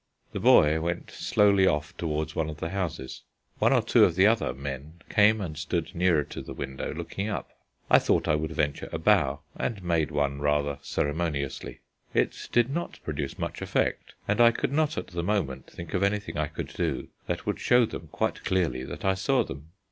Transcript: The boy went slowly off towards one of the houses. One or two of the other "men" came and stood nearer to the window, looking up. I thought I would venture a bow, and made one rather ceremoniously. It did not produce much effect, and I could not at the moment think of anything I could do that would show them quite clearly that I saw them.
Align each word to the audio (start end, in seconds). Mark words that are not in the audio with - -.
The 0.31 0.39
boy 0.39 0.81
went 0.81 1.11
slowly 1.11 1.67
off 1.67 1.95
towards 1.95 2.35
one 2.35 2.49
of 2.49 2.57
the 2.59 2.69
houses. 2.71 3.21
One 3.59 3.71
or 3.71 3.83
two 3.83 4.03
of 4.03 4.15
the 4.15 4.25
other 4.25 4.51
"men" 4.51 4.93
came 5.11 5.39
and 5.39 5.55
stood 5.55 5.93
nearer 5.93 6.23
to 6.23 6.41
the 6.41 6.55
window, 6.55 6.91
looking 6.91 7.29
up. 7.29 7.51
I 7.87 7.99
thought 7.99 8.27
I 8.27 8.33
would 8.33 8.51
venture 8.51 8.89
a 8.91 8.97
bow, 8.97 9.41
and 9.55 9.83
made 9.83 10.09
one 10.09 10.39
rather 10.39 10.79
ceremoniously. 10.81 11.81
It 12.15 12.49
did 12.51 12.71
not 12.71 12.97
produce 13.03 13.37
much 13.37 13.61
effect, 13.61 14.15
and 14.27 14.41
I 14.41 14.49
could 14.49 14.71
not 14.71 14.97
at 14.97 15.05
the 15.09 15.21
moment 15.21 15.67
think 15.67 15.93
of 15.93 16.01
anything 16.01 16.35
I 16.35 16.47
could 16.47 16.69
do 16.73 17.09
that 17.27 17.45
would 17.45 17.59
show 17.59 17.85
them 17.85 18.07
quite 18.11 18.43
clearly 18.43 18.83
that 18.83 19.05
I 19.05 19.13
saw 19.13 19.43
them. 19.43 19.67